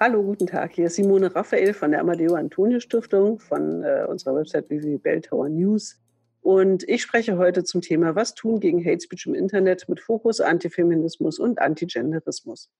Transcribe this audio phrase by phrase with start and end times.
[0.00, 0.74] Hallo, guten Tag.
[0.74, 6.00] Hier ist Simone Raphael von der Amadeo Antonio Stiftung von äh, unserer Website www.belltower News.
[6.40, 10.40] Und ich spreche heute zum Thema Was tun gegen Hate Speech im Internet mit Fokus
[10.40, 12.70] Antifeminismus und Antigenderismus.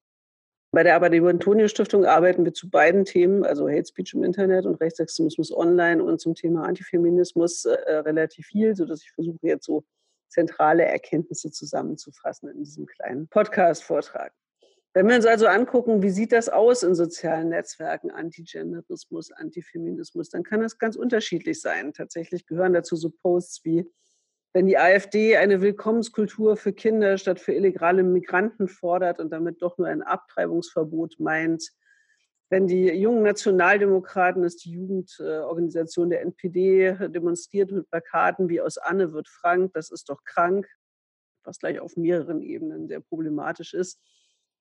[0.71, 4.65] Bei der Amadeo Antonio Stiftung arbeiten wir zu beiden Themen, also Hate Speech im Internet
[4.65, 9.83] und Rechtsextremismus online und zum Thema Antifeminismus äh, relativ viel, sodass ich versuche jetzt so
[10.29, 14.33] zentrale Erkenntnisse zusammenzufassen in diesem kleinen Podcast-Vortrag.
[14.95, 20.43] Wenn wir uns also angucken, wie sieht das aus in sozialen Netzwerken, Antigenderismus, Antifeminismus, dann
[20.43, 21.93] kann das ganz unterschiedlich sein.
[21.93, 23.87] Tatsächlich gehören dazu so Posts wie,
[24.55, 29.77] wenn die AfD eine Willkommenskultur für Kinder statt für illegale Migranten fordert und damit doch
[29.77, 31.71] nur ein Abtreibungsverbot meint,
[32.51, 38.79] wenn die jungen Nationaldemokraten, das ist die Jugendorganisation der NPD, demonstriert mit Plakaten wie aus
[38.79, 40.67] Anne wird Frank, das ist doch krank,
[41.45, 44.01] was gleich auf mehreren Ebenen sehr problematisch ist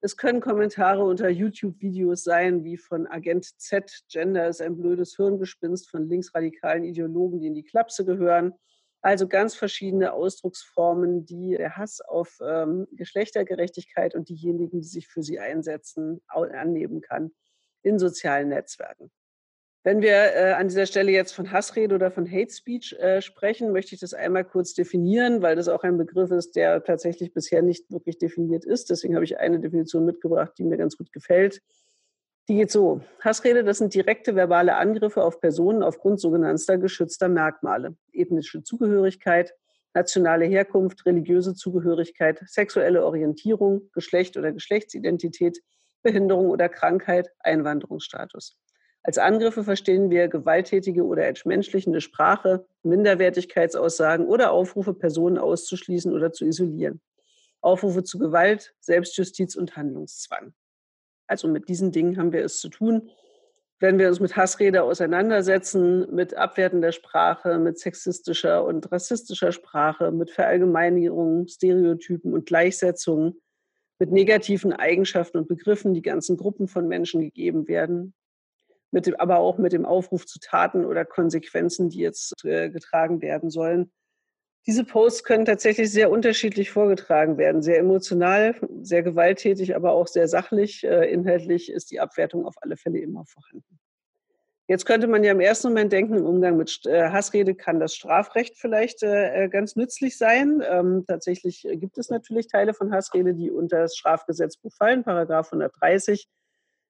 [0.02, 5.89] es können Kommentare unter YouTube-Videos sein, wie von Agent Z, Gender ist ein blödes Hirngespinst
[5.89, 8.54] von linksradikalen Ideologen, die in die Klapse gehören.
[9.02, 15.23] Also ganz verschiedene Ausdrucksformen, die der Hass auf ähm, Geschlechtergerechtigkeit und diejenigen, die sich für
[15.23, 17.32] sie einsetzen, annehmen kann
[17.82, 19.11] in sozialen Netzwerken.
[19.83, 23.72] Wenn wir äh, an dieser Stelle jetzt von Hassrede oder von Hate Speech äh, sprechen,
[23.72, 27.61] möchte ich das einmal kurz definieren, weil das auch ein Begriff ist, der tatsächlich bisher
[27.61, 28.89] nicht wirklich definiert ist.
[28.89, 31.61] Deswegen habe ich eine Definition mitgebracht, die mir ganz gut gefällt.
[32.50, 33.02] Die geht so.
[33.20, 37.95] Hassrede, das sind direkte verbale Angriffe auf Personen aufgrund sogenannter geschützter Merkmale.
[38.14, 39.53] Ethnische Zugehörigkeit,
[39.94, 45.59] nationale Herkunft, religiöse Zugehörigkeit, sexuelle Orientierung, Geschlecht oder Geschlechtsidentität,
[46.03, 48.55] Behinderung oder Krankheit, Einwanderungsstatus.
[49.08, 56.43] Als Angriffe verstehen wir gewalttätige oder entmenschlichende Sprache, Minderwertigkeitsaussagen oder Aufrufe, Personen auszuschließen oder zu
[56.43, 56.99] isolieren.
[57.61, 60.54] Aufrufe zu Gewalt, Selbstjustiz und Handlungszwang.
[61.26, 63.09] Also mit diesen Dingen haben wir es zu tun.
[63.80, 70.32] Wenn wir uns mit Hassrede auseinandersetzen, mit abwertender Sprache, mit sexistischer und rassistischer Sprache, mit
[70.32, 73.42] Verallgemeinerungen, Stereotypen und Gleichsetzungen,
[73.99, 78.14] mit negativen Eigenschaften und Begriffen, die ganzen Gruppen von Menschen gegeben werden,
[78.92, 83.21] mit dem, aber auch mit dem Aufruf zu Taten oder Konsequenzen, die jetzt äh, getragen
[83.21, 83.92] werden sollen.
[84.65, 90.27] Diese Posts können tatsächlich sehr unterschiedlich vorgetragen werden, sehr emotional, sehr gewalttätig, aber auch sehr
[90.27, 90.83] sachlich.
[90.83, 93.80] Äh, inhaltlich ist die Abwertung auf alle Fälle immer vorhanden.
[94.70, 97.95] Jetzt könnte man ja im ersten Moment denken, im Umgang mit äh, Hassrede kann das
[97.95, 100.61] Strafrecht vielleicht äh, äh, ganz nützlich sein.
[100.70, 106.27] Ähm, tatsächlich gibt es natürlich Teile von Hassrede, die unter das Strafgesetzbuch fallen, Paragraph 130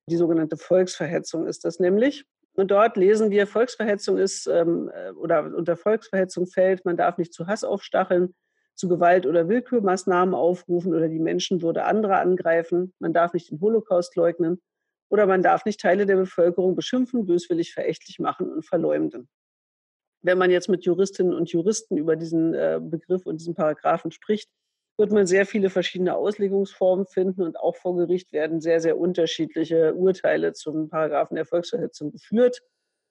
[0.09, 2.25] die sogenannte Volksverhetzung ist das nämlich.
[2.53, 7.33] Und dort lesen wir, Volksverhetzung ist ähm, äh, oder unter Volksverhetzung fällt, man darf nicht
[7.33, 8.33] zu Hass aufstacheln,
[8.73, 12.93] zu Gewalt oder Willkürmaßnahmen aufrufen oder die Menschenwürde anderer angreifen.
[12.99, 14.61] Man darf nicht den Holocaust leugnen
[15.09, 19.29] oder man darf nicht Teile der Bevölkerung beschimpfen, böswillig verächtlich machen und verleumden.
[20.23, 24.49] Wenn man jetzt mit Juristinnen und Juristen über diesen äh, Begriff und diesen Paragraphen spricht,
[24.97, 29.93] wird man sehr viele verschiedene Auslegungsformen finden und auch vor Gericht werden sehr, sehr unterschiedliche
[29.93, 32.61] Urteile zum Paragraphen der Volksverhetzung geführt.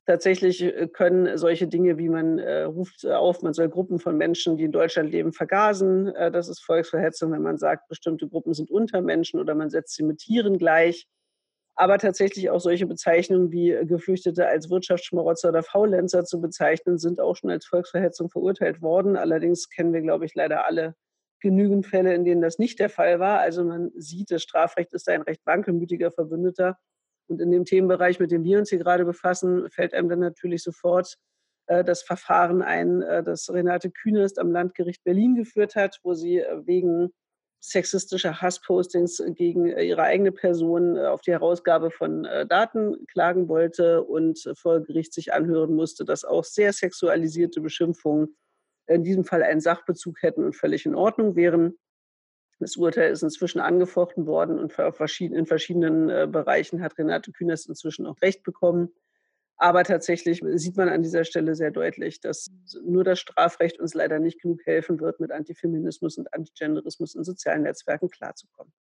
[0.06, 4.56] Tatsächlich äh, können solche Dinge, wie man äh, ruft auf, man soll Gruppen von Menschen,
[4.56, 6.14] die in Deutschland leben, vergasen.
[6.14, 10.04] Äh, das ist Volksverhetzung, wenn man sagt, bestimmte Gruppen sind Untermenschen oder man setzt sie
[10.04, 11.06] mit Tieren gleich.
[11.74, 17.36] Aber tatsächlich auch solche Bezeichnungen wie Geflüchtete als Wirtschaftsschmarotzer oder Faulenzer zu bezeichnen, sind auch
[17.36, 19.16] schon als Volksverhetzung verurteilt worden.
[19.16, 20.94] Allerdings kennen wir, glaube ich, leider alle
[21.46, 23.38] genügend Fälle, in denen das nicht der Fall war.
[23.38, 26.76] Also man sieht, das Strafrecht ist ein recht wankelmütiger Verbündeter.
[27.28, 30.64] Und in dem Themenbereich, mit dem wir uns hier gerade befassen, fällt einem dann natürlich
[30.64, 31.16] sofort
[31.66, 36.38] äh, das Verfahren ein, äh, das Renate Künast am Landgericht Berlin geführt hat, wo sie
[36.38, 37.10] äh, wegen
[37.60, 44.80] sexistischer Hasspostings gegen ihre eigene Person auf die Herausgabe von Daten klagen wollte und vor
[44.80, 48.36] Gericht sich anhören musste, dass auch sehr sexualisierte Beschimpfungen
[48.86, 51.78] in diesem Fall einen Sachbezug hätten und völlig in Ordnung wären.
[52.58, 58.06] Das Urteil ist inzwischen angefochten worden und in verschiedenen äh, Bereichen hat Renate Künast inzwischen
[58.06, 58.94] auch Recht bekommen.
[59.58, 62.50] Aber tatsächlich sieht man an dieser Stelle sehr deutlich, dass
[62.82, 67.62] nur das Strafrecht uns leider nicht genug helfen wird, mit Antifeminismus und Antigenderismus in sozialen
[67.62, 68.72] Netzwerken klarzukommen.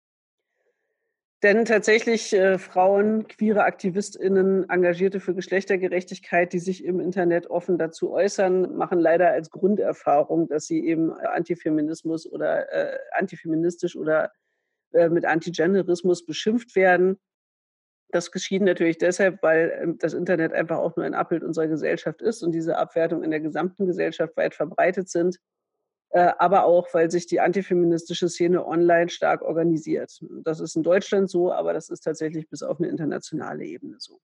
[1.44, 8.12] Denn tatsächlich äh, Frauen, queere AktivistInnen, Engagierte für Geschlechtergerechtigkeit, die sich im Internet offen dazu
[8.12, 14.32] äußern, machen leider als Grunderfahrung, dass sie eben Antifeminismus oder äh, antifeministisch oder
[14.94, 17.20] äh, mit Antigenderismus beschimpft werden.
[18.12, 22.22] Das geschieht natürlich deshalb, weil ähm, das Internet einfach auch nur ein Abbild unserer Gesellschaft
[22.22, 25.38] ist und diese Abwertung in der gesamten Gesellschaft weit verbreitet sind.
[26.16, 30.18] Äh, aber auch, weil sich die antifeministische Szene online stark organisiert.
[30.44, 34.22] Das ist in Deutschland so, aber das ist tatsächlich bis auf eine internationale Ebene so.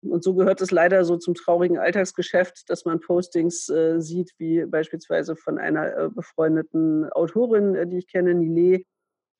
[0.00, 4.64] Und so gehört es leider so zum traurigen Alltagsgeschäft, dass man Postings äh, sieht, wie
[4.64, 8.82] beispielsweise von einer äh, befreundeten Autorin, äh, die ich kenne, Nile,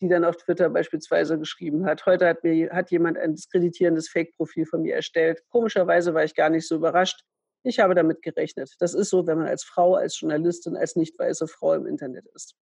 [0.02, 4.66] die dann auf Twitter beispielsweise geschrieben hat, heute hat mir hat jemand ein diskreditierendes Fake-Profil
[4.66, 5.42] von mir erstellt.
[5.48, 7.24] Komischerweise war ich gar nicht so überrascht.
[7.62, 8.74] Ich habe damit gerechnet.
[8.80, 12.26] Das ist so, wenn man als Frau, als Journalistin, als nicht weiße Frau im Internet
[12.34, 12.56] ist.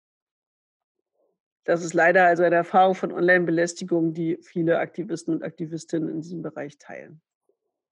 [1.65, 6.41] Das ist leider also eine Erfahrung von Online-Belästigung, die viele Aktivisten und Aktivistinnen in diesem
[6.41, 7.21] Bereich teilen.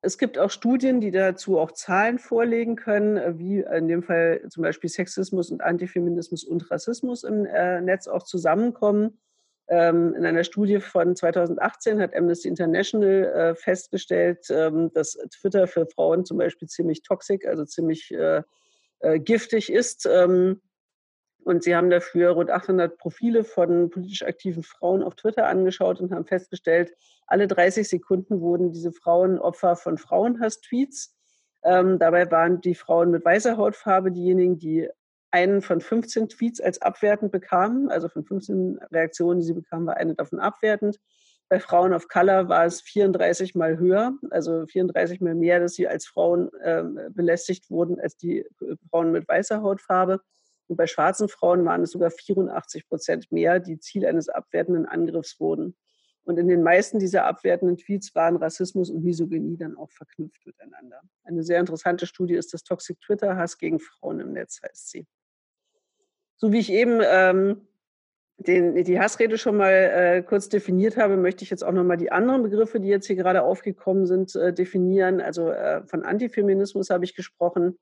[0.02, 4.64] Es gibt auch Studien, die dazu auch Zahlen vorlegen können, wie in dem Fall zum
[4.64, 9.20] Beispiel Sexismus und Antifeminismus und Rassismus im äh, Netz auch zusammenkommen.
[9.68, 15.88] Ähm, in einer Studie von 2018 hat Amnesty International äh, festgestellt, ähm, dass Twitter für
[15.88, 18.44] Frauen zum Beispiel ziemlich toxisch, also ziemlich äh,
[19.00, 20.06] äh, giftig ist.
[20.06, 20.62] Ähm,
[21.44, 26.12] und sie haben dafür rund 800 Profile von politisch aktiven Frauen auf Twitter angeschaut und
[26.12, 26.92] haben festgestellt,
[27.28, 31.16] alle 30 Sekunden wurden diese Frauen Opfer von Frauenhass-Tweets.
[31.62, 34.90] Dabei waren die Frauen mit weißer Hautfarbe diejenigen, die
[35.36, 37.90] einen von 15 Tweets als abwertend bekamen.
[37.90, 40.98] Also von 15 Reaktionen, die sie bekamen, war eine davon abwertend.
[41.50, 45.88] Bei Frauen of Color war es 34 mal höher, also 34 mal mehr, dass sie
[45.88, 50.22] als Frauen äh, belästigt wurden als die äh, Frauen mit weißer Hautfarbe.
[50.68, 55.40] Und bei schwarzen Frauen waren es sogar 84 Prozent mehr, die Ziel eines abwertenden Angriffs
[55.40, 55.76] wurden.
[56.24, 61.02] Und in den meisten dieser abwertenden Tweets waren Rassismus und Misogynie dann auch verknüpft miteinander.
[61.24, 65.06] Eine sehr interessante Studie ist das Toxic Twitter Hass gegen Frauen im Netz, heißt sie.
[66.38, 67.62] So wie ich eben ähm,
[68.38, 72.12] den, die Hassrede schon mal äh, kurz definiert habe, möchte ich jetzt auch nochmal die
[72.12, 75.22] anderen Begriffe, die jetzt hier gerade aufgekommen sind, äh, definieren.
[75.22, 77.78] Also äh, von Antifeminismus habe ich gesprochen.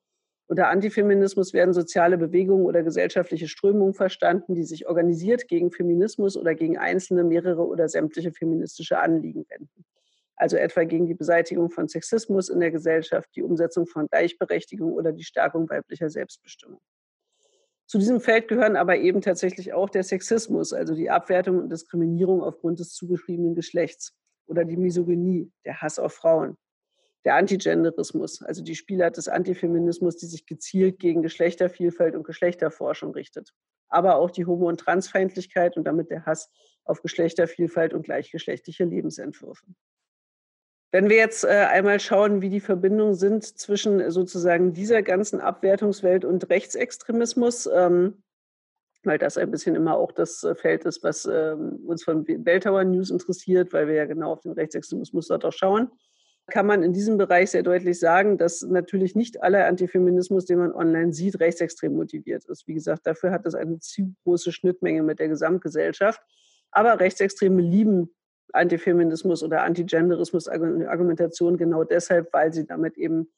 [0.47, 6.53] Unter Antifeminismus werden soziale Bewegungen oder gesellschaftliche Strömungen verstanden, die sich organisiert gegen Feminismus oder
[6.53, 9.85] gegen einzelne, mehrere oder sämtliche feministische Anliegen wenden.
[10.35, 15.13] Also etwa gegen die Beseitigung von Sexismus in der Gesellschaft, die Umsetzung von Gleichberechtigung oder
[15.13, 16.81] die Stärkung weiblicher Selbstbestimmung.
[17.85, 22.41] Zu diesem Feld gehören aber eben tatsächlich auch der Sexismus, also die Abwertung und Diskriminierung
[22.41, 24.13] aufgrund des zugeschriebenen Geschlechts
[24.47, 26.57] oder die Misogynie, der Hass auf Frauen,
[27.25, 33.53] der Antigenderismus, also die Spielart des Antifeminismus, die sich gezielt gegen Geschlechtervielfalt und Geschlechterforschung richtet,
[33.89, 36.49] aber auch die Homo- und Transfeindlichkeit und damit der Hass
[36.85, 39.65] auf Geschlechtervielfalt und gleichgeschlechtliche Lebensentwürfe.
[40.93, 45.41] Wenn wir jetzt äh, einmal schauen, wie die Verbindungen sind zwischen äh, sozusagen dieser ganzen
[45.41, 48.21] Abwertungswelt und Rechtsextremismus, ähm,
[49.03, 52.83] weil das ein bisschen immer auch das äh, Feld ist, was ähm, uns von Belltower
[52.83, 55.89] News interessiert, weil wir ja genau auf den Rechtsextremismus dort auch schauen,
[56.45, 60.73] kann man in diesem Bereich sehr deutlich sagen, dass natürlich nicht aller Antifeminismus, den man
[60.73, 62.67] online sieht, rechtsextrem motiviert ist.
[62.67, 66.21] Wie gesagt, dafür hat es eine zu große Schnittmenge mit der Gesamtgesellschaft.
[66.69, 68.11] Aber Rechtsextreme lieben
[68.51, 73.31] Antifeminismus oder Antigenderismus-Argumentation genau deshalb, weil sie damit eben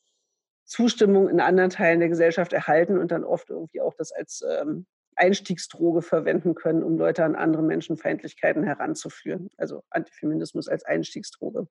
[0.66, 4.88] Zustimmung in anderen Teilen der Gesellschaft erhalten und dann oft irgendwie auch das als ähm,
[5.16, 9.50] Einstiegsdroge verwenden können, um Leute an andere Menschenfeindlichkeiten heranzuführen.
[9.58, 11.68] Also Antifeminismus als Einstiegsdroge.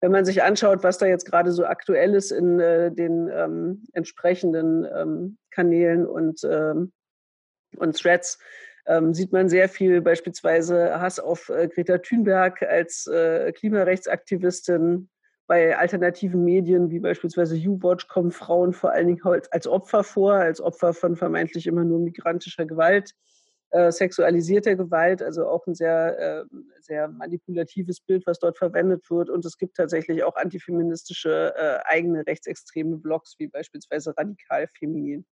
[0.00, 3.84] Wenn man sich anschaut, was da jetzt gerade so aktuell ist in äh, den ähm,
[3.92, 6.92] entsprechenden ähm, Kanälen und, ähm,
[7.76, 8.38] und Threads,
[8.86, 15.08] ähm, sieht man sehr viel beispielsweise Hass auf äh, Greta Thunberg als äh, Klimarechtsaktivistin.
[15.46, 20.60] Bei alternativen Medien wie beispielsweise U-Watch kommen Frauen vor allen Dingen als Opfer vor, als
[20.60, 23.12] Opfer von vermeintlich immer nur migrantischer Gewalt,
[23.70, 26.44] äh, sexualisierter Gewalt, also auch ein sehr, äh,
[26.80, 29.28] sehr manipulatives Bild, was dort verwendet wird.
[29.28, 35.26] Und es gibt tatsächlich auch antifeministische äh, eigene rechtsextreme Blogs, wie beispielsweise Radikal Feminin.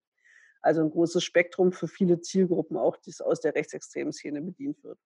[0.62, 4.99] Also ein großes Spektrum für viele Zielgruppen auch, das aus der rechtsextremen Szene bedient wird.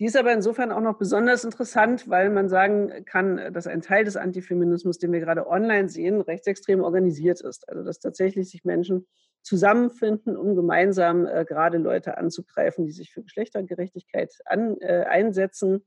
[0.00, 4.04] Die ist aber insofern auch noch besonders interessant, weil man sagen kann, dass ein Teil
[4.04, 7.68] des Antifeminismus, den wir gerade online sehen, rechtsextrem organisiert ist.
[7.68, 9.06] Also dass tatsächlich sich Menschen
[9.42, 15.84] zusammenfinden, um gemeinsam äh, gerade Leute anzugreifen, die sich für Geschlechtergerechtigkeit an, äh, einsetzen.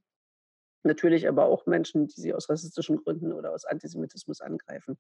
[0.84, 4.98] Natürlich aber auch Menschen, die sie aus rassistischen Gründen oder aus Antisemitismus angreifen.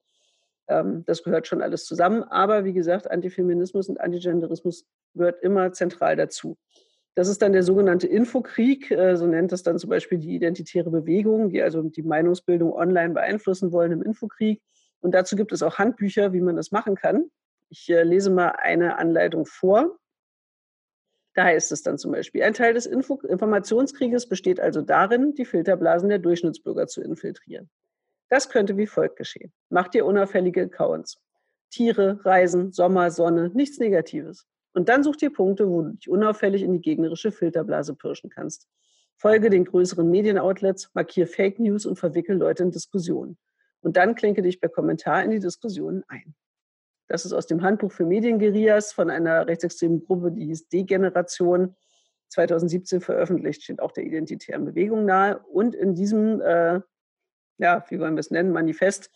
[0.67, 2.23] Ähm, das gehört schon alles zusammen.
[2.23, 6.57] Aber wie gesagt, Antifeminismus und Antigenderismus gehört immer zentral dazu.
[7.15, 10.91] Das ist dann der sogenannte Infokrieg, äh, so nennt das dann zum Beispiel die identitäre
[10.91, 14.61] Bewegung, die also die Meinungsbildung online beeinflussen wollen im Infokrieg.
[14.99, 17.31] Und dazu gibt es auch Handbücher, wie man das machen kann.
[17.69, 19.97] Ich äh, lese mal eine Anleitung vor.
[21.33, 25.45] Da heißt es dann zum Beispiel, ein Teil des Info Informationskrieges besteht also darin, die
[25.45, 27.69] Filterblasen der Durchschnittsbürger zu infiltrieren.
[28.29, 29.53] Das könnte wie folgt geschehen.
[29.69, 31.21] Macht ihr unauffällige Accounts.
[31.69, 34.45] Tiere, Reisen, Sommer, Sonne, nichts Negatives.
[34.73, 38.67] Und dann such dir Punkte, wo du dich unauffällig in die gegnerische Filterblase pirschen kannst.
[39.15, 43.37] Folge den größeren Medienoutlets, markier Fake News und verwickel Leute in Diskussionen.
[43.81, 46.35] Und dann klinke dich per Kommentar in die Diskussionen ein.
[47.07, 51.75] Das ist aus dem Handbuch für Medienguerillas von einer rechtsextremen Gruppe, die hieß Degeneration,
[52.29, 55.39] 2017 veröffentlicht, steht auch der identitären Bewegung nahe.
[55.51, 56.81] Und in diesem, äh,
[57.57, 59.09] ja, wie wollen wir es nennen, Manifest,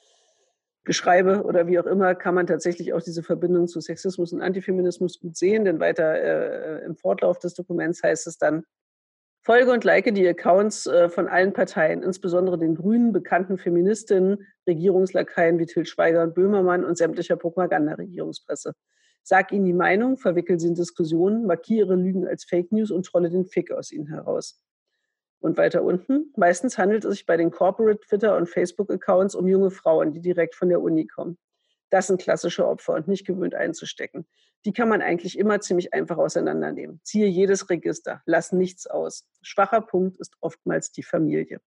[0.84, 5.20] Geschreibe oder wie auch immer, kann man tatsächlich auch diese Verbindung zu Sexismus und Antifeminismus
[5.20, 8.64] gut sehen, denn weiter äh, im Fortlauf des Dokuments heißt es dann,
[9.44, 15.58] Folge und like die Accounts äh, von allen Parteien, insbesondere den Grünen, bekannten Feministinnen, Regierungslakaien
[15.58, 18.74] wie Til Schweiger und Böhmermann und sämtlicher Propaganda-Regierungspresse.
[19.24, 23.32] Sag ihnen die Meinung, verwickel sie in Diskussionen, markiere Lügen als Fake News und trolle
[23.32, 24.62] den Fick aus ihnen heraus.
[25.42, 29.72] Und weiter unten, meistens handelt es sich bei den Corporate Twitter- und Facebook-Accounts um junge
[29.72, 31.38] Frauen, die direkt von der Uni kommen.
[31.90, 34.28] Das sind klassische Opfer und nicht gewöhnt einzustecken.
[34.66, 37.02] Die kann man eigentlich immer ziemlich einfach auseinandernehmen.
[37.04, 39.26] Ziehe jedes Register, lass nichts aus.
[39.42, 41.60] Schwacher Punkt ist oftmals die Familie.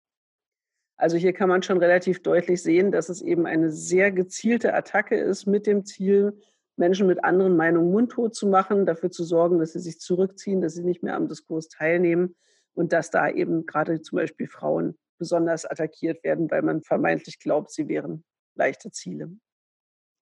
[0.95, 5.17] Also hier kann man schon relativ deutlich sehen, dass es eben eine sehr gezielte Attacke
[5.17, 6.39] ist mit dem Ziel,
[6.75, 10.75] Menschen mit anderen Meinungen mundtot zu machen, dafür zu sorgen, dass sie sich zurückziehen, dass
[10.75, 12.35] sie nicht mehr am Diskurs teilnehmen
[12.73, 17.71] und dass da eben gerade zum Beispiel Frauen besonders attackiert werden, weil man vermeintlich glaubt,
[17.71, 18.23] sie wären
[18.55, 19.29] leichte Ziele.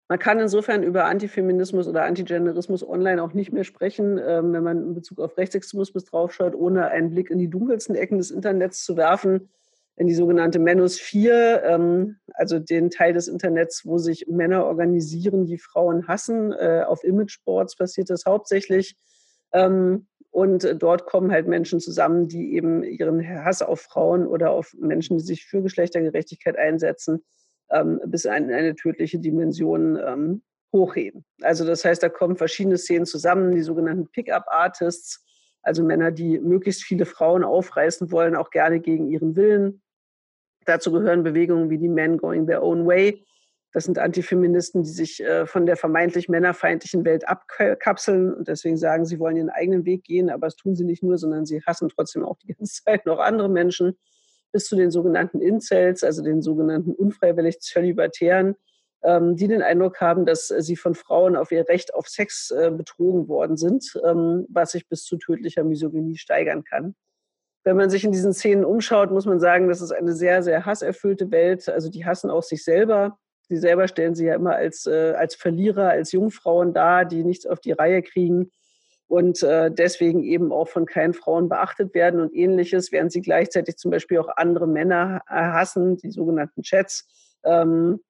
[0.10, 4.84] Man kann insofern über Antifeminismus oder Antigenderismus online auch nicht mehr sprechen, ähm, wenn man
[4.84, 8.98] in Bezug auf Rechtsextremismus draufschaut, ohne einen Blick in die dunkelsten Ecken des Internets zu
[8.98, 9.50] werfen,
[9.98, 15.60] in die sogenannte Manosphere, ähm, also den Teil des Internets, wo sich Männer organisieren, die
[15.60, 16.54] Frauen hassen.
[16.54, 18.98] Äh, auf Imageboards passiert das hauptsächlich.
[19.54, 20.08] Ähm,
[20.40, 25.18] und dort kommen halt Menschen zusammen, die eben ihren Hass auf Frauen oder auf Menschen,
[25.18, 27.26] die sich für Geschlechtergerechtigkeit einsetzen,
[27.70, 30.42] ähm, bis in eine tödliche Dimension ähm,
[30.72, 31.26] hochheben.
[31.42, 35.26] Also das heißt, da kommen verschiedene Szenen zusammen, die sogenannten Pickup-Artists,
[35.62, 39.82] also Männer, die möglichst viele Frauen aufreißen wollen, auch gerne gegen ihren Willen.
[40.64, 43.26] Dazu gehören Bewegungen wie die Men Going Their Own Way.
[43.72, 49.06] Das sind Antifeministen, die sich äh, von der vermeintlich männerfeindlichen Welt abkapseln und deswegen sagen,
[49.06, 51.90] sie wollen ihren eigenen Weg gehen, aber das tun sie nicht nur, sondern sie hassen
[51.90, 53.98] trotzdem auch die ganze Zeit noch andere Menschen
[54.52, 58.56] bis zu den sogenannten Incels, also den sogenannten unfreiwillig Zölibatären,
[59.04, 62.72] ähm, die den Eindruck haben, dass sie von Frauen auf ihr Recht auf Sex äh,
[62.72, 66.96] betrogen worden sind, ähm, was sich bis zu tödlicher Misogynie steigern kann.
[67.64, 70.66] Wenn man sich in diesen Szenen umschaut, muss man sagen, das ist eine sehr, sehr
[70.66, 71.70] hasserfüllte Welt.
[71.70, 73.20] Also die hassen auch sich selber.
[73.50, 77.48] Sie selber stellen sie ja immer als, äh, als Verlierer, als Jungfrauen dar, die nichts
[77.48, 78.52] auf die Reihe kriegen
[79.08, 83.78] und äh, deswegen eben auch von keinen Frauen beachtet werden und ähnliches, während sie gleichzeitig
[83.78, 87.08] zum Beispiel auch andere Männer hassen, die sogenannten Chats,
[87.44, 88.02] ähm,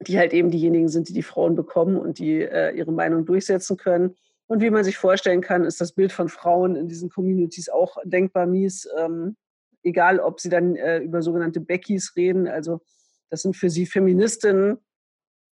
[0.00, 3.76] die halt eben diejenigen sind, die die Frauen bekommen und die äh, ihre Meinung durchsetzen
[3.76, 4.16] können.
[4.46, 7.98] Und wie man sich vorstellen kann, ist das Bild von Frauen in diesen Communities auch
[8.04, 8.88] denkbar mies.
[8.98, 9.36] Ähm,
[9.82, 12.80] egal, ob sie dann äh, über sogenannte Beckys reden, also
[13.32, 14.76] das sind für sie Feministinnen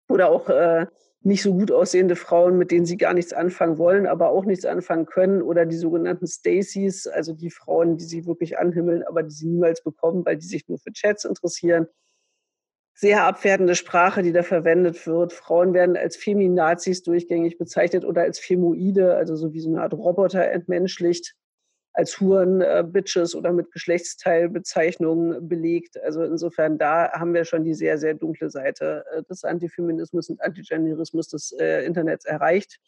[0.09, 0.87] oder auch äh,
[1.21, 4.65] nicht so gut aussehende Frauen, mit denen sie gar nichts anfangen wollen, aber auch nichts
[4.65, 9.31] anfangen können, oder die sogenannten Stacys, also die Frauen, die sie wirklich anhimmeln, aber die
[9.31, 11.87] sie niemals bekommen, weil die sich nur für Chats interessieren.
[12.95, 15.33] Sehr abwertende Sprache, die da verwendet wird.
[15.33, 19.95] Frauen werden als Feminazis durchgängig bezeichnet oder als Femoide, also so wie so eine Art
[19.95, 21.37] Roboter entmenschlicht
[21.99, 26.01] als Huren, äh, Bitches oder mit Geschlechtsteilbezeichnungen belegt.
[26.01, 30.41] Also insofern, da haben wir schon die sehr, sehr dunkle Seite äh, des Antifeminismus und
[30.41, 32.79] Antigenderismus des äh, Internets erreicht.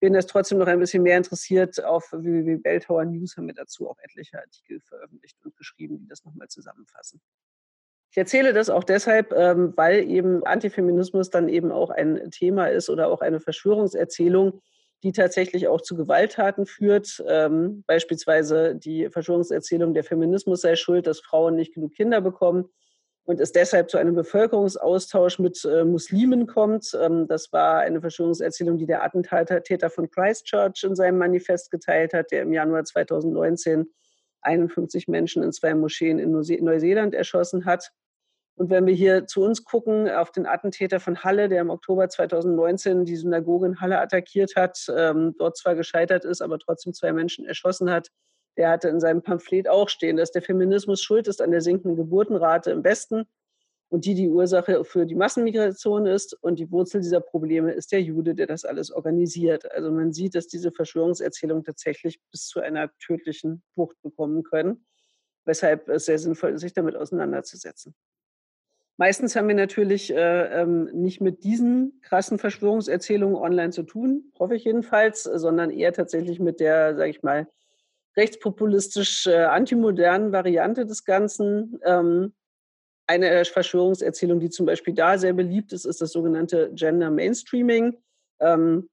[0.00, 3.98] Wenn das trotzdem noch ein bisschen mehr interessiert, auf www.belltower News haben wir dazu auch
[4.02, 7.20] etliche Artikel veröffentlicht und geschrieben, die das nochmal zusammenfassen.
[8.12, 12.88] Ich erzähle das auch deshalb, ähm, weil eben Antifeminismus dann eben auch ein Thema ist
[12.88, 14.62] oder auch eine Verschwörungserzählung,
[15.02, 17.22] die tatsächlich auch zu Gewalttaten führt.
[17.26, 22.68] Ähm, beispielsweise die Verschwörungserzählung, der Feminismus sei schuld, dass Frauen nicht genug Kinder bekommen
[23.24, 26.96] und es deshalb zu einem Bevölkerungsaustausch mit äh, Muslimen kommt.
[27.00, 32.30] Ähm, das war eine Verschwörungserzählung, die der Attentäter von Christchurch in seinem Manifest geteilt hat,
[32.30, 33.86] der im Januar 2019
[34.42, 37.92] 51 Menschen in zwei Moscheen in Neuseeland erschossen hat.
[38.60, 42.10] Und wenn wir hier zu uns gucken, auf den Attentäter von Halle, der im Oktober
[42.10, 47.14] 2019 die Synagoge in Halle attackiert hat, ähm, dort zwar gescheitert ist, aber trotzdem zwei
[47.14, 48.08] Menschen erschossen hat,
[48.58, 51.96] der hatte in seinem Pamphlet auch stehen, dass der Feminismus schuld ist an der sinkenden
[51.96, 53.24] Geburtenrate im Westen
[53.88, 56.34] und die die Ursache für die Massenmigration ist.
[56.42, 59.72] Und die Wurzel dieser Probleme ist der Jude, der das alles organisiert.
[59.72, 64.84] Also man sieht, dass diese Verschwörungserzählungen tatsächlich bis zu einer tödlichen Wucht bekommen können,
[65.46, 67.94] weshalb es sehr sinnvoll ist, sich damit auseinanderzusetzen.
[69.00, 74.56] Meistens haben wir natürlich äh, ähm, nicht mit diesen krassen Verschwörungserzählungen online zu tun, hoffe
[74.56, 77.48] ich jedenfalls, sondern eher tatsächlich mit der, sage ich mal,
[78.14, 81.80] rechtspopulistisch äh, antimodernen Variante des Ganzen.
[81.82, 82.34] Ähm,
[83.06, 87.96] eine Verschwörungserzählung, die zum Beispiel da sehr beliebt ist, ist das sogenannte Gender Mainstreaming.
[88.38, 88.90] Ähm,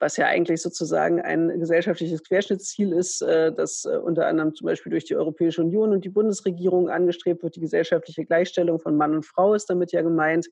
[0.00, 4.90] was ja eigentlich sozusagen ein gesellschaftliches Querschnittsziel ist, äh, das äh, unter anderem zum Beispiel
[4.90, 7.56] durch die Europäische Union und die Bundesregierung angestrebt wird.
[7.56, 10.48] Die gesellschaftliche Gleichstellung von Mann und Frau ist damit ja gemeint.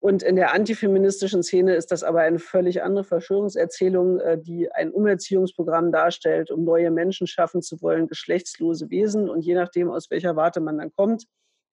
[0.00, 4.90] Und in der antifeministischen Szene ist das aber eine völlig andere Verschwörungserzählung, äh, die ein
[4.90, 9.30] Umerziehungsprogramm darstellt, um neue Menschen schaffen zu wollen, geschlechtslose Wesen.
[9.30, 11.24] Und je nachdem, aus welcher Warte man dann kommt,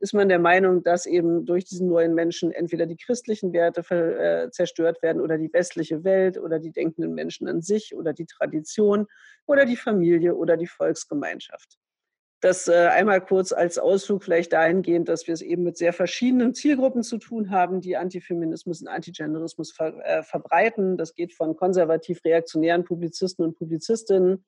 [0.03, 4.51] ist man der Meinung, dass eben durch diesen neuen Menschen entweder die christlichen Werte äh,
[4.51, 9.07] zerstört werden oder die westliche Welt oder die denkenden Menschen an sich oder die Tradition
[9.45, 11.77] oder die Familie oder die Volksgemeinschaft.
[12.41, 16.53] Das äh, einmal kurz als Ausflug vielleicht dahingehend, dass wir es eben mit sehr verschiedenen
[16.53, 20.97] Zielgruppen zu tun haben, die Antifeminismus und Antigenderismus ver äh, verbreiten.
[20.97, 24.43] Das geht von konservativ-reaktionären Publizisten und Publizistinnen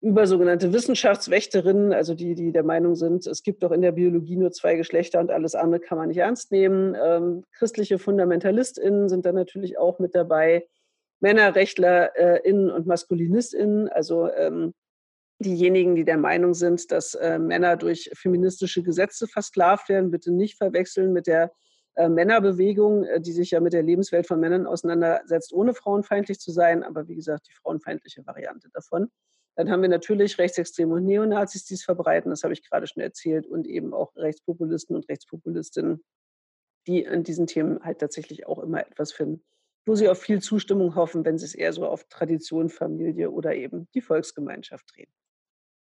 [0.00, 4.36] über sogenannte Wissenschaftswächterinnen, also die, die der Meinung sind, es gibt doch in der Biologie
[4.36, 6.96] nur zwei Geschlechter und alles andere kann man nicht ernst nehmen.
[7.00, 10.68] Ähm, christliche FundamentalistInnen sind dann natürlich auch mit dabei.
[11.20, 14.72] MännerrechtlerInnen und MaskulinistInnen, also ähm,
[15.40, 20.56] diejenigen, die der Meinung sind, dass äh, Männer durch feministische Gesetze versklavt werden, bitte nicht
[20.56, 21.50] verwechseln mit der
[21.94, 26.52] äh, Männerbewegung, äh, die sich ja mit der Lebenswelt von Männern auseinandersetzt, ohne frauenfeindlich zu
[26.52, 29.10] sein, aber wie gesagt, die frauenfeindliche Variante davon.
[29.58, 33.02] Dann haben wir natürlich Rechtsextreme und Neonazis, die es verbreiten, das habe ich gerade schon
[33.02, 36.04] erzählt, und eben auch Rechtspopulisten und Rechtspopulistinnen,
[36.86, 39.42] die an diesen Themen halt tatsächlich auch immer etwas finden,
[39.84, 43.56] wo sie auf viel Zustimmung hoffen, wenn sie es eher so auf Tradition, Familie oder
[43.56, 45.10] eben die Volksgemeinschaft drehen.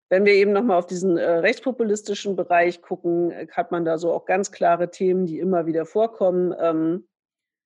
[0.09, 4.11] Wenn wir eben nochmal auf diesen äh, rechtspopulistischen Bereich gucken, äh, hat man da so
[4.11, 6.55] auch ganz klare Themen, die immer wieder vorkommen.
[6.59, 7.10] Ähm,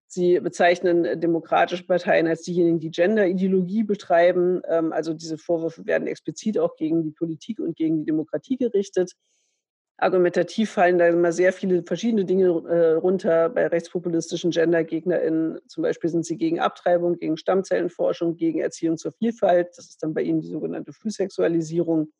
[0.06, 4.62] Sie bezeichnen äh, demokratische Parteien als diejenigen, die Gender-Ideologie betreiben.
[4.68, 9.12] Ähm, also diese Vorwürfe werden explizit auch gegen die Politik und gegen die Demokratie gerichtet.
[9.96, 13.48] Argumentativ fallen da immer sehr viele verschiedene Dinge äh, runter.
[13.48, 19.68] Bei rechtspopulistischen GendergegnerInnen zum Beispiel sind sie gegen Abtreibung, gegen Stammzellenforschung, gegen Erziehung zur Vielfalt.
[19.76, 22.12] Das ist dann bei ihnen die sogenannte Frühsexualisierung.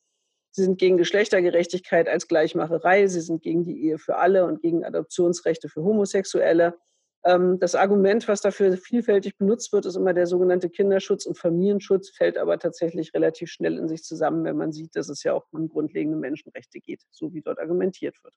[0.53, 3.09] Sie sind gegen Geschlechtergerechtigkeit als Gleichmacherei.
[3.09, 6.79] Sie sind gegen die Ehe für alle und gegen Adoptionsrechte für Homosexuelle.
[7.25, 12.11] Ähm, das Argument, was dafür vielfältig benutzt wird, ist immer der sogenannte Kinderschutz und Familienschutz,
[12.11, 15.47] fällt aber tatsächlich relativ schnell in sich zusammen, wenn man sieht, dass es ja auch
[15.51, 18.35] um grundlegende Menschenrechte geht, so wie dort argumentiert wird.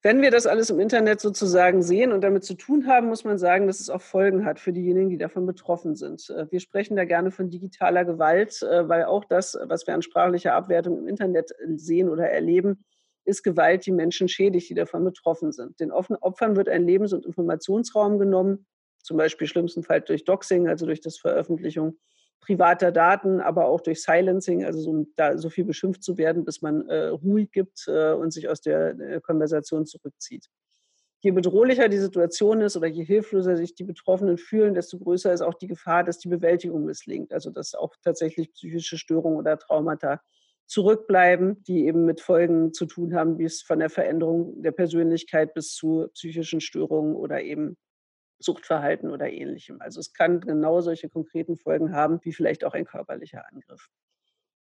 [0.00, 3.36] Wenn wir das alles im Internet sozusagen sehen und damit zu tun haben, muss man
[3.36, 6.30] sagen, dass es auch Folgen hat für diejenigen, die davon betroffen sind.
[6.30, 10.02] Äh, wir sprechen da gerne von digitaler Gewalt, äh, weil auch das, was wir an
[10.02, 12.84] sprachlicher Abwertung im Internet sehen oder erleben,
[13.28, 15.78] ist Gewalt, die Menschen schädigt, die davon betroffen sind.
[15.78, 18.66] Den Opfern wird ein Lebens- und Informationsraum genommen,
[19.02, 21.98] zum Beispiel schlimmstenfalls durch Doxing, also durch das Veröffentlichung
[22.40, 26.62] privater Daten, aber auch durch Silencing, also so, da so viel beschimpft zu werden, bis
[26.62, 30.46] man äh, ruhig gibt äh, und sich aus der äh, Konversation zurückzieht.
[31.20, 35.40] Je bedrohlicher die Situation ist oder je hilfloser sich die Betroffenen fühlen, desto größer ist
[35.40, 37.32] auch die Gefahr, dass die Bewältigung misslingt.
[37.32, 40.20] Also dass auch tatsächlich psychische Störungen oder Traumata
[40.68, 45.54] zurückbleiben, die eben mit Folgen zu tun haben, wie es von der Veränderung der Persönlichkeit
[45.54, 47.76] bis zu psychischen Störungen oder eben
[48.38, 49.80] Suchtverhalten oder ähnlichem.
[49.80, 53.88] Also es kann genau solche konkreten Folgen haben, wie vielleicht auch ein körperlicher Angriff.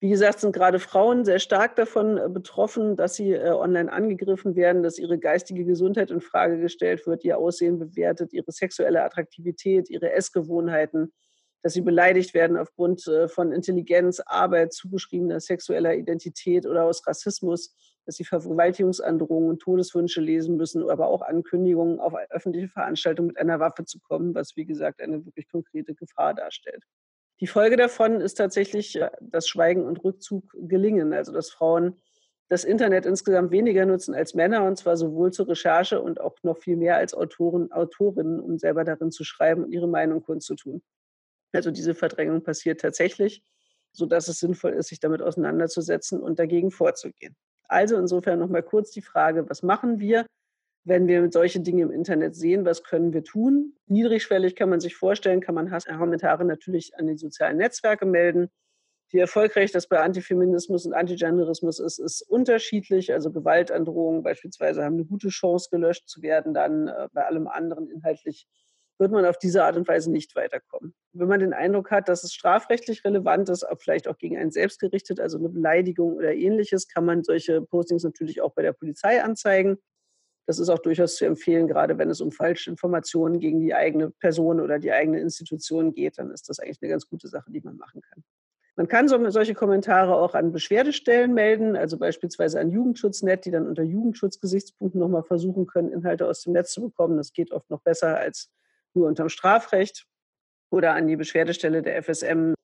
[0.02, 4.56] Wie gesagt, sind gerade Frauen sehr stark davon äh, betroffen, dass sie äh, online angegriffen
[4.56, 9.90] werden, dass ihre geistige Gesundheit in Frage gestellt wird, ihr Aussehen bewertet, ihre sexuelle Attraktivität,
[9.90, 11.12] ihre Essgewohnheiten,
[11.62, 17.74] dass sie beleidigt werden aufgrund äh, von Intelligenz, Arbeit, zugeschriebener sexueller Identität oder aus Rassismus,
[18.06, 23.60] dass sie Vergewaltigungsandrohungen und Todeswünsche lesen müssen, aber auch Ankündigungen, auf öffentliche Veranstaltungen mit einer
[23.60, 26.82] Waffe zu kommen, was wie gesagt eine wirklich konkrete Gefahr darstellt.
[27.40, 31.96] Die Folge davon ist tatsächlich, äh, dass Schweigen und Rückzug gelingen, also dass Frauen
[32.48, 36.58] das Internet insgesamt weniger nutzen als Männer, und zwar sowohl zur Recherche und auch noch
[36.58, 40.82] viel mehr als Autoren, Autorinnen, um selber darin zu schreiben und ihre Meinung kundzutun.
[41.52, 43.42] Also diese Verdrängung passiert tatsächlich,
[43.92, 47.34] sodass es sinnvoll ist, sich damit auseinanderzusetzen und dagegen vorzugehen.
[47.64, 50.26] Also insofern nochmal kurz die Frage, was machen wir,
[50.84, 53.76] wenn wir solche Dinge im Internet sehen, was können wir tun?
[53.86, 58.48] Niedrigschwellig kann man sich vorstellen, kann man Hasskommentare natürlich an die sozialen Netzwerke melden.
[59.10, 63.12] Wie erfolgreich das bei Antifeminismus und Antigenderismus ist, ist unterschiedlich.
[63.12, 67.90] Also Gewaltandrohungen beispielsweise haben eine gute Chance, gelöscht zu werden, dann äh, bei allem anderen
[67.90, 68.46] inhaltlich
[69.00, 70.94] wird man auf diese Art und Weise nicht weiterkommen.
[71.12, 74.78] Wenn man den Eindruck hat, dass es strafrechtlich relevant ist, vielleicht auch gegen einen selbst
[74.78, 79.22] gerichtet, also eine Beleidigung oder ähnliches, kann man solche Postings natürlich auch bei der Polizei
[79.22, 79.78] anzeigen.
[80.46, 84.10] Das ist auch durchaus zu empfehlen, gerade wenn es um falsche Informationen gegen die eigene
[84.10, 87.60] Person oder die eigene Institution geht, dann ist das eigentlich eine ganz gute Sache, die
[87.60, 88.22] man machen kann.
[88.76, 93.66] Man kann so, solche Kommentare auch an Beschwerdestellen melden, also beispielsweise an Jugendschutznet, die dann
[93.66, 97.16] unter Jugendschutzgesichtspunkten nochmal versuchen können, Inhalte aus dem Netz zu bekommen.
[97.16, 98.50] Das geht oft noch besser als
[98.94, 100.06] nur unterm Strafrecht.
[100.70, 102.54] Oder an die Beschwerdestelle der FSM,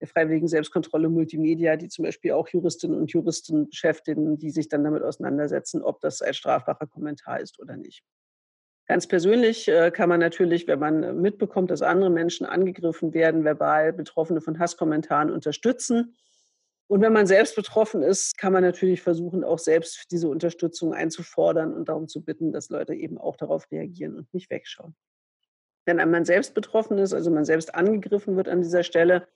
[0.00, 4.84] der Freiwilligen Selbstkontrolle Multimedia, die zum Beispiel auch Juristinnen und Juristen beschäftigen, die sich dann
[4.84, 8.04] damit auseinandersetzen, ob das ein strafbarer Kommentar ist oder nicht.
[8.86, 13.92] Ganz persönlich äh, kann man natürlich, wenn man mitbekommt, dass andere Menschen angegriffen werden, verbal
[13.92, 16.16] Betroffene von Hasskommentaren unterstützen.
[16.86, 21.74] Und wenn man selbst betroffen ist, kann man natürlich versuchen, auch selbst diese Unterstützung einzufordern
[21.74, 24.94] und darum zu bitten, dass Leute eben auch darauf reagieren und nicht wegschauen.
[25.86, 29.26] Wenn man selbst betroffen ist, also man selbst angegriffen wird an dieser Stelle,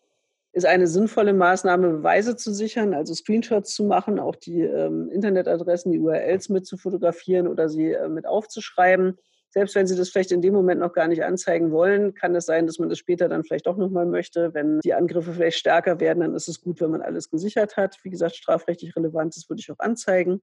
[0.52, 5.92] ist eine sinnvolle Maßnahme, Beweise zu sichern, also Screenshots zu machen, auch die ähm, Internetadressen,
[5.92, 9.16] die URLs mit zu fotografieren oder sie äh, mit aufzuschreiben.
[9.52, 12.46] Selbst wenn Sie das vielleicht in dem Moment noch gar nicht anzeigen wollen, kann es
[12.46, 14.54] sein, dass man das später dann vielleicht doch nochmal möchte.
[14.54, 17.98] Wenn die Angriffe vielleicht stärker werden, dann ist es gut, wenn man alles gesichert hat.
[18.04, 20.40] Wie gesagt, strafrechtlich relevant, das würde ich auch anzeigen.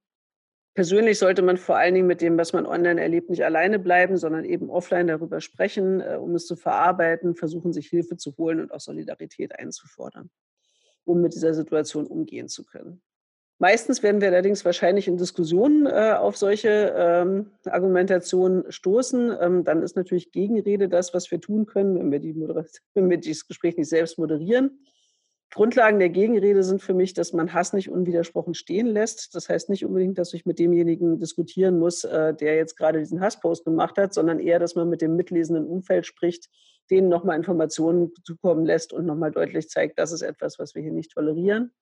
[0.78, 4.16] Persönlich sollte man vor allen Dingen mit dem, was man online erlebt, nicht alleine bleiben,
[4.16, 8.60] sondern eben offline darüber sprechen, äh, um es zu verarbeiten, versuchen, sich Hilfe zu holen
[8.60, 10.30] und auch Solidarität einzufordern,
[11.04, 13.02] um mit dieser Situation umgehen zu können.
[13.58, 19.36] Meistens werden wir allerdings wahrscheinlich in Diskussionen äh, auf solche ähm, Argumentationen stoßen.
[19.42, 22.36] Ähm, dann ist natürlich Gegenrede das, was wir tun können, wenn wir, die
[22.94, 24.86] wenn wir dieses Gespräch nicht selbst moderieren.
[25.50, 29.34] Grundlagen der Gegenrede sind für mich, dass man Hass nicht unwidersprochen stehen lässt.
[29.34, 33.22] Das heißt nicht unbedingt, dass ich mit demjenigen diskutieren muss, äh, der jetzt gerade diesen
[33.22, 36.50] Hasspost gemacht hat, sondern eher, dass man mit dem mitlesenden Umfeld spricht,
[36.90, 40.92] denen nochmal Informationen zukommen lässt und nochmal deutlich zeigt, das ist etwas, was wir hier
[40.92, 41.74] nicht tolerieren.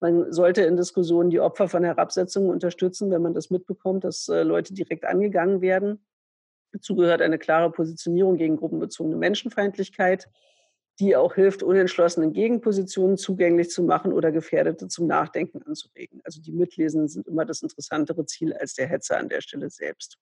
[0.00, 4.42] Man sollte in Diskussionen die Opfer von Herabsetzungen unterstützen, wenn man das mitbekommt, dass äh,
[4.42, 6.06] Leute direkt angegangen werden.
[6.72, 10.28] Dazu gehört eine klare Positionierung gegen gruppenbezogene Menschenfeindlichkeit
[11.00, 16.20] die auch hilft, unentschlossenen Gegenpositionen zugänglich zu machen oder Gefährdete zum Nachdenken anzuregen.
[16.24, 20.18] Also die Mitlesenden sind immer das interessantere Ziel als der Hetzer an der Stelle selbst.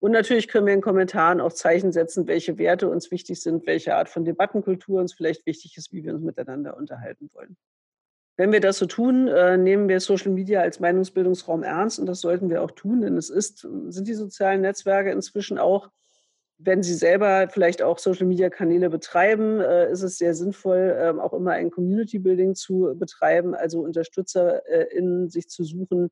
[0.00, 3.96] Und natürlich können wir in Kommentaren auch Zeichen setzen, welche Werte uns wichtig sind, welche
[3.96, 7.56] Art von Debattenkultur uns vielleicht wichtig ist, wie wir uns miteinander unterhalten wollen.
[8.36, 12.20] Wenn wir das so tun, äh, nehmen wir Social Media als Meinungsbildungsraum ernst und das
[12.20, 15.90] sollten wir auch tun, denn es ist, sind die sozialen Netzwerke inzwischen auch
[16.58, 21.52] wenn Sie selber vielleicht auch Social-Media-Kanäle betreiben, äh, ist es sehr sinnvoll, äh, auch immer
[21.52, 26.10] ein Community-Building zu betreiben, also UnterstützerInnen äh, sich zu suchen,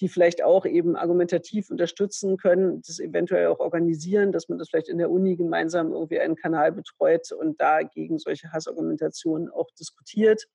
[0.00, 4.90] die vielleicht auch eben argumentativ unterstützen können, das eventuell auch organisieren, dass man das vielleicht
[4.90, 10.46] in der Uni gemeinsam irgendwie einen Kanal betreut und da gegen solche Hassargumentationen auch diskutiert.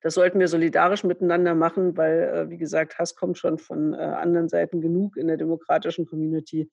[0.00, 4.48] Das sollten wir solidarisch miteinander machen, weil, äh, wie gesagt, Hass kommt schon von anderen
[4.48, 6.70] Seiten genug in der demokratischen Community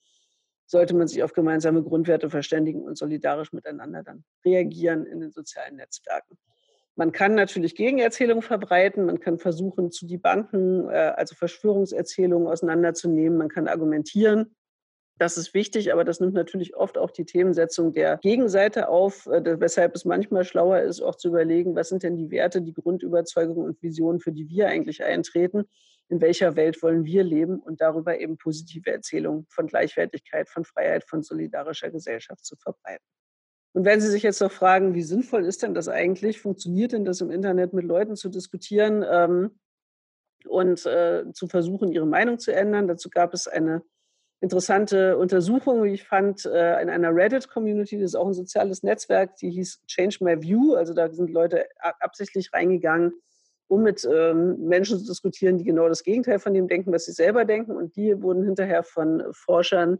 [0.65, 5.75] sollte man sich auf gemeinsame Grundwerte verständigen und solidarisch miteinander dann reagieren in den sozialen
[5.75, 6.37] Netzwerken.
[6.95, 13.49] Man kann natürlich Gegenerzählungen verbreiten, man kann versuchen zu debunken, äh, also Verschwörungserzählungen auseinanderzunehmen, man
[13.49, 14.55] kann argumentieren.
[15.17, 19.59] Das ist wichtig, aber das nimmt natürlich oft auch die Themensetzung der Gegenseite auf, äh,
[19.59, 23.65] weshalb es manchmal schlauer ist, auch zu überlegen, was sind denn die Werte, die Grundüberzeugungen
[23.65, 25.65] und Visionen, für die wir eigentlich eintreten
[26.13, 31.03] in welcher Welt wollen wir leben und darüber eben positive Erzählungen von Gleichwertigkeit, von Freiheit,
[31.05, 33.03] von solidarischer Gesellschaft zu verbreiten.
[33.73, 36.39] Und wenn Sie sich jetzt noch fragen, wie sinnvoll ist denn das eigentlich?
[36.39, 39.59] Funktioniert denn das im Internet mit Leuten zu diskutieren ähm,
[40.45, 42.87] und äh, zu versuchen, ihre Meinung zu ändern?
[42.87, 43.81] Dazu gab es eine
[44.39, 47.97] interessante Untersuchung, wie ich fand, äh, in einer Reddit-Community.
[47.97, 50.75] Das ist auch ein soziales Netzwerk, die hieß Change My View.
[50.75, 53.13] Also da sind Leute absichtlich reingegangen,
[53.67, 57.11] um mit ähm, Menschen zu diskutieren, die genau das Gegenteil von dem denken, was sie
[57.11, 57.71] selber denken.
[57.71, 59.99] Und die wurden hinterher von Forschern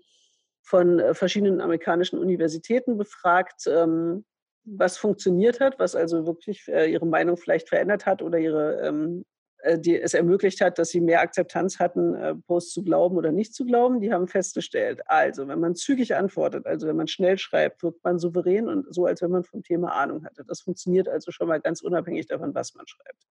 [0.63, 4.25] von äh, verschiedenen amerikanischen Universitäten befragt, ähm,
[4.65, 9.25] was funktioniert hat, was also wirklich äh, ihre Meinung vielleicht verändert hat oder ihre, ähm,
[9.57, 13.33] äh, die es ermöglicht hat, dass sie mehr Akzeptanz hatten, äh, Posts zu glauben oder
[13.33, 13.99] nicht zu glauben.
[13.99, 18.19] Die haben festgestellt, also wenn man zügig antwortet, also wenn man schnell schreibt, wirkt man
[18.19, 20.45] souverän und so, als wenn man vom Thema Ahnung hatte.
[20.47, 23.25] Das funktioniert also schon mal ganz unabhängig davon, was man schreibt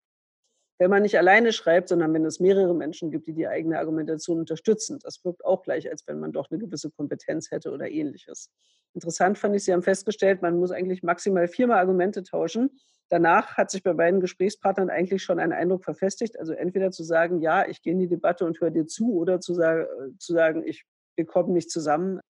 [0.80, 4.38] wenn man nicht alleine schreibt, sondern wenn es mehrere Menschen gibt, die die eigene Argumentation
[4.38, 4.98] unterstützen.
[5.02, 8.50] Das wirkt auch gleich, als wenn man doch eine gewisse Kompetenz hätte oder ähnliches.
[8.94, 12.70] Interessant fand ich, Sie haben festgestellt, man muss eigentlich maximal viermal Argumente tauschen.
[13.10, 16.38] Danach hat sich bei beiden Gesprächspartnern eigentlich schon ein Eindruck verfestigt.
[16.38, 19.38] Also entweder zu sagen, ja, ich gehe in die Debatte und höre dir zu, oder
[19.38, 22.20] zu, sagen, äh, zu sagen, ich, wir kommen nicht zusammen.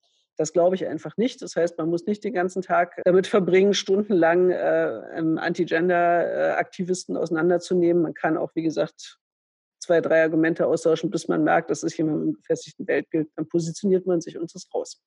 [0.41, 1.43] Das glaube ich einfach nicht.
[1.43, 5.03] Das heißt, man muss nicht den ganzen Tag damit verbringen, stundenlang äh,
[5.37, 8.03] Anti-Gender-Aktivisten auseinanderzunehmen.
[8.03, 9.19] Man kann auch, wie gesagt,
[9.81, 13.49] zwei, drei Argumente austauschen, bis man merkt, das ist jemand mit einem gefestigten Weltbild, dann
[13.49, 15.03] positioniert man sich und ist raus.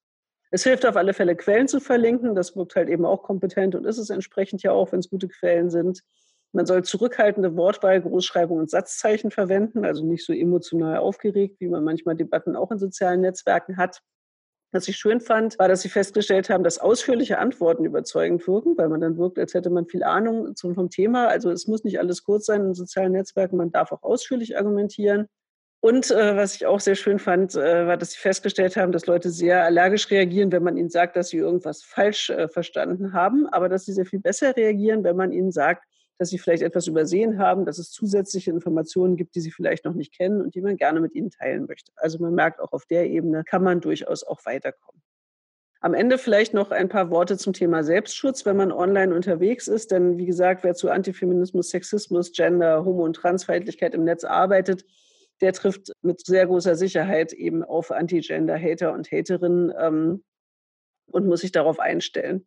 [0.52, 2.36] Es hilft auf alle Fälle, Quellen zu verlinken.
[2.36, 5.30] Das wirkt halt eben auch kompetent und ist es entsprechend ja auch, wenn es gute
[5.30, 6.04] Quellen sind.
[6.52, 11.84] Man soll zurückhaltende Wortwahl, Großschreibung und Satzzeichen verwenden, also nicht so emotional aufgeregt, wie man
[11.84, 14.04] manchmal Debatten auch in sozialen Netzwerken hat.
[14.74, 18.90] Was ich schön fand, war, dass sie festgestellt haben, dass ausführliche Antworten überzeugend wirken, weil
[18.90, 21.28] man dann wirkt, als hätte man viel Ahnung vom Thema.
[21.28, 25.28] Also es muss nicht alles kurz sein in sozialen Netzwerken, man darf auch ausführlich argumentieren.
[25.80, 29.06] Und äh, was ich auch sehr schön fand, äh, war, dass sie festgestellt haben, dass
[29.06, 33.48] Leute sehr allergisch reagieren, wenn man ihnen sagt, dass sie irgendwas falsch äh, verstanden haben,
[33.48, 35.84] aber dass sie sehr viel besser reagieren, wenn man ihnen sagt,
[36.18, 39.94] dass sie vielleicht etwas übersehen haben, dass es zusätzliche Informationen gibt, die sie vielleicht noch
[39.94, 41.92] nicht kennen und die man gerne mit ihnen teilen möchte.
[41.96, 45.02] Also man merkt, auch auf der Ebene kann man durchaus auch weiterkommen.
[45.84, 49.92] Am Ende vielleicht noch ein paar Worte zum Thema Selbstschutz, wenn man online unterwegs ist.
[49.92, 54.86] Denn wie gesagt, wer zu Antifeminismus, Sexismus, Gender, Homo- und Transfeindlichkeit im Netz arbeitet,
[55.42, 60.24] der trifft mit sehr großer Sicherheit eben auf Anti-Gender-Hater und Haterinnen ähm,
[61.08, 62.46] und muss sich darauf einstellen.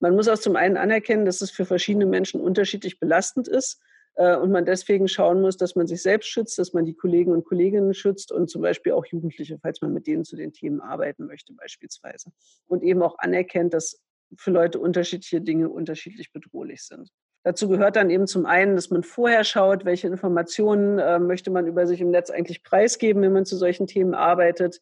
[0.00, 3.80] Man muss auch zum einen anerkennen, dass es für verschiedene Menschen unterschiedlich belastend ist
[4.16, 7.32] äh, und man deswegen schauen muss, dass man sich selbst schützt, dass man die Kollegen
[7.32, 10.80] und Kolleginnen schützt und zum Beispiel auch Jugendliche, falls man mit denen zu den Themen
[10.80, 12.30] arbeiten möchte beispielsweise.
[12.66, 14.02] Und eben auch anerkennt, dass
[14.36, 17.10] für Leute unterschiedliche Dinge unterschiedlich bedrohlich sind.
[17.44, 21.66] Dazu gehört dann eben zum einen, dass man vorher schaut, welche Informationen äh, möchte man
[21.66, 24.80] über sich im Netz eigentlich preisgeben, wenn man zu solchen Themen arbeitet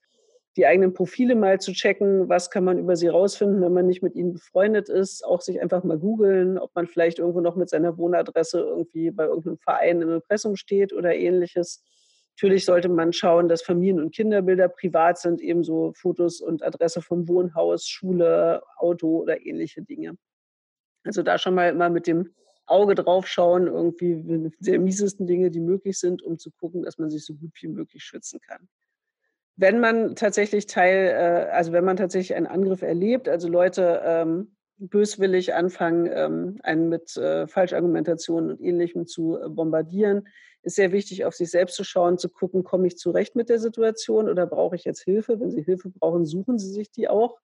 [0.57, 4.03] die eigenen Profile mal zu checken, was kann man über sie rausfinden, wenn man nicht
[4.03, 7.69] mit ihnen befreundet ist, auch sich einfach mal googeln, ob man vielleicht irgendwo noch mit
[7.69, 11.83] seiner Wohnadresse irgendwie bei irgendeinem Verein im Impressum steht oder ähnliches.
[12.37, 17.29] Natürlich sollte man schauen, dass Familien- und Kinderbilder privat sind, ebenso Fotos und Adresse vom
[17.29, 20.17] Wohnhaus, Schule, Auto oder ähnliche Dinge.
[21.05, 22.33] Also da schon mal immer mit dem
[22.67, 26.99] Auge drauf schauen, irgendwie die sehr miesesten Dinge, die möglich sind, um zu gucken, dass
[26.99, 28.69] man sich so gut wie möglich schützen kann
[29.57, 34.57] wenn man tatsächlich Teil, äh, also wenn man tatsächlich einen Angriff erlebt, also Leute ähm,
[34.79, 40.27] böswillig anfangen, ähm, einen mit äh, Falschargumentationen und Ähnlichem zu äh, bombardieren,
[40.63, 43.59] ist sehr wichtig, auf sich selbst zu schauen, zu gucken, komme ich zurecht mit der
[43.59, 45.39] Situation oder brauche ich jetzt Hilfe?
[45.39, 47.39] Wenn Sie Hilfe brauchen, suchen Sie sich die auch.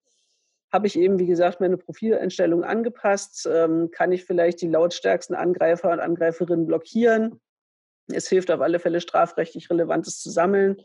[0.73, 3.49] Habe ich eben, wie gesagt, meine Profileinstellung angepasst?
[3.53, 7.41] Ähm, kann ich vielleicht die lautstärksten Angreifer und Angreiferinnen blockieren?
[8.09, 10.83] Es hilft auf alle Fälle, strafrechtlich Relevantes zu sammeln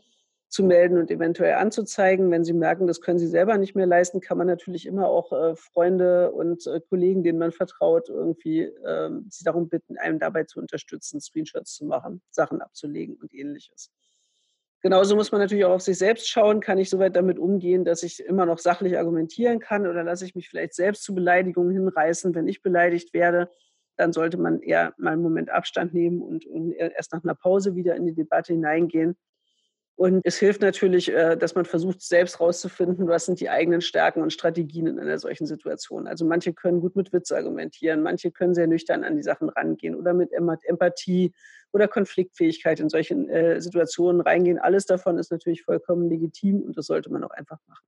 [0.48, 2.30] zu melden und eventuell anzuzeigen.
[2.30, 5.32] Wenn Sie merken, das können Sie selber nicht mehr leisten, kann man natürlich immer auch
[5.32, 10.44] äh, Freunde und äh, Kollegen, denen man vertraut, irgendwie äh, Sie darum bitten, einem dabei
[10.44, 13.90] zu unterstützen, Screenshots zu machen, Sachen abzulegen und ähnliches.
[14.82, 18.04] Genauso muss man natürlich auch auf sich selbst schauen, kann ich soweit damit umgehen, dass
[18.04, 22.34] ich immer noch sachlich argumentieren kann oder lasse ich mich vielleicht selbst zu Beleidigungen hinreißen,
[22.34, 23.50] wenn ich beleidigt werde.
[23.96, 27.74] Dann sollte man eher mal einen Moment Abstand nehmen und, und erst nach einer Pause
[27.74, 29.16] wieder in die Debatte hineingehen
[29.96, 34.20] und es hilft natürlich, äh, dass man versucht, selbst rauszufinden, was sind die eigenen Stärken
[34.20, 36.06] und Strategien in einer solchen Situation.
[36.06, 39.94] Also manche können gut mit Witz argumentieren, manche können sehr nüchtern an die Sachen rangehen
[39.94, 41.32] oder mit Empathie
[41.72, 44.58] oder Konfliktfähigkeit in solchen äh, Situationen reingehen.
[44.58, 47.86] Alles davon ist natürlich vollkommen legitim und das sollte man auch einfach machen.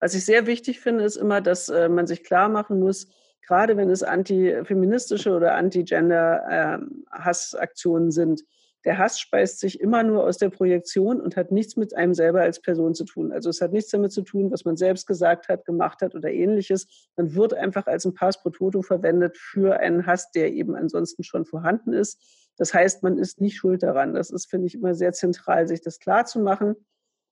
[0.00, 3.08] Was ich sehr wichtig finde, ist immer, dass äh, man sich klar machen muss,
[3.46, 8.44] gerade wenn es antifeministische oder anti-Gender-Hassaktionen sind,
[8.84, 12.40] der Hass speist sich immer nur aus der Projektion und hat nichts mit einem selber
[12.42, 13.32] als Person zu tun.
[13.32, 16.30] Also es hat nichts damit zu tun, was man selbst gesagt hat, gemacht hat oder
[16.30, 17.08] ähnliches.
[17.16, 21.22] Man wird einfach als ein Pass pro Toto verwendet für einen Hass, der eben ansonsten
[21.22, 22.20] schon vorhanden ist.
[22.56, 24.14] Das heißt, man ist nicht schuld daran.
[24.14, 26.74] Das ist, finde ich, immer sehr zentral, sich das klar zu machen.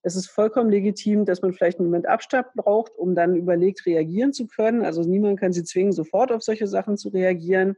[0.03, 4.33] Es ist vollkommen legitim, dass man vielleicht einen Moment Abstand braucht, um dann überlegt, reagieren
[4.33, 4.83] zu können.
[4.83, 7.75] Also niemand kann sie zwingen, sofort auf solche Sachen zu reagieren.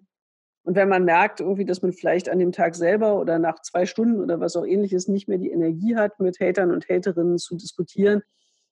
[0.64, 3.86] Und wenn man merkt, irgendwie, dass man vielleicht an dem Tag selber oder nach zwei
[3.86, 7.56] Stunden oder was auch ähnliches nicht mehr die Energie hat, mit Hatern und Haterinnen zu
[7.56, 8.24] diskutieren,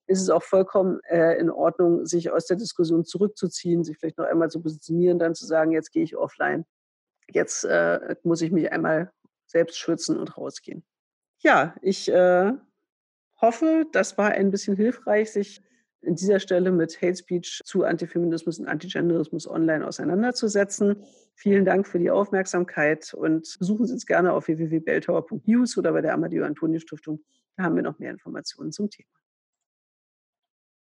[0.06, 4.26] ist es auch vollkommen äh, in Ordnung, sich aus der Diskussion zurückzuziehen, sich vielleicht noch
[4.26, 6.64] einmal zu positionieren, dann zu sagen, jetzt gehe ich offline.
[7.30, 9.12] Jetzt äh, muss ich mich einmal
[9.46, 10.84] selbst schützen und rausgehen.
[11.38, 12.52] Ja, ich äh,
[13.40, 15.62] hoffe, das war ein bisschen hilfreich, sich
[16.02, 20.96] in dieser Stelle mit Hate Speech zu Antifeminismus und Antigenderismus online auseinanderzusetzen.
[21.34, 26.14] Vielen Dank für die Aufmerksamkeit und besuchen Sie uns gerne auf www.belltower.news oder bei der
[26.14, 27.22] Amadeo Antonio Stiftung.
[27.56, 29.08] Da haben wir noch mehr Informationen zum Thema.